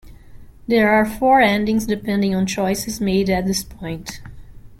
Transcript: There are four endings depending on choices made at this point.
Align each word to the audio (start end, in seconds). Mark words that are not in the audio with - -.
There 0.67 0.89
are 0.95 1.05
four 1.05 1.41
endings 1.41 1.85
depending 1.85 2.33
on 2.33 2.47
choices 2.47 2.99
made 2.99 3.29
at 3.29 3.45
this 3.45 3.63
point. 3.63 4.19